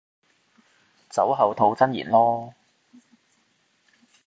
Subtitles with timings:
[1.11, 2.53] 酒後吐真言囉